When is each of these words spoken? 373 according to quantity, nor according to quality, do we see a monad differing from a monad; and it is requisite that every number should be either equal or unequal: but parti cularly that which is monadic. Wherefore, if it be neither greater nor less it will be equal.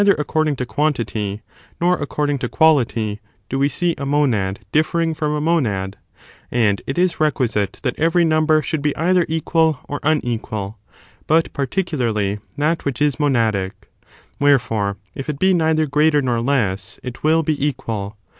373 0.03 0.19
according 0.33 0.55
to 0.55 0.65
quantity, 0.65 1.41
nor 1.79 1.95
according 1.95 2.39
to 2.39 2.49
quality, 2.49 3.19
do 3.49 3.59
we 3.59 3.69
see 3.69 3.93
a 3.99 4.03
monad 4.03 4.61
differing 4.71 5.13
from 5.13 5.31
a 5.31 5.39
monad; 5.39 5.95
and 6.49 6.81
it 6.87 6.97
is 6.97 7.19
requisite 7.19 7.79
that 7.83 7.93
every 7.99 8.25
number 8.25 8.63
should 8.63 8.81
be 8.81 8.97
either 8.97 9.27
equal 9.29 9.79
or 9.87 9.99
unequal: 10.01 10.79
but 11.27 11.53
parti 11.53 11.83
cularly 11.83 12.39
that 12.57 12.83
which 12.83 12.99
is 12.99 13.17
monadic. 13.17 13.73
Wherefore, 14.39 14.97
if 15.13 15.29
it 15.29 15.37
be 15.37 15.53
neither 15.53 15.85
greater 15.85 16.19
nor 16.23 16.41
less 16.41 16.99
it 17.03 17.21
will 17.21 17.43
be 17.43 17.63
equal. 17.63 18.17